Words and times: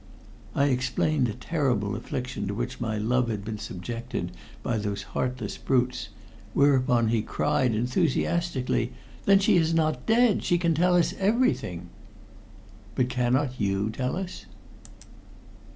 I 0.55 0.65
explained 0.69 1.27
the 1.27 1.33
terrible 1.35 1.95
affliction 1.95 2.47
to 2.47 2.55
which 2.55 2.81
my 2.81 2.97
love 2.97 3.29
had 3.29 3.45
been 3.45 3.59
subjected 3.59 4.31
by 4.63 4.79
those 4.79 5.03
heartless 5.13 5.59
brutes, 5.59 6.09
whereupon 6.55 7.09
he 7.09 7.21
cried 7.21 7.75
enthusiastically: 7.75 8.93
"Then 9.25 9.37
she 9.37 9.57
is 9.57 9.75
not 9.75 10.07
dead! 10.07 10.43
She 10.43 10.57
can 10.57 10.73
tell 10.73 10.95
us 10.95 11.13
everything!" 11.19 11.89
"But 12.95 13.09
cannot 13.09 13.61
you 13.61 13.91
tell 13.91 14.15
us?" 14.15 14.47